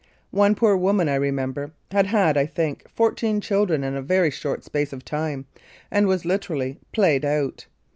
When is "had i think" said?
2.07-2.89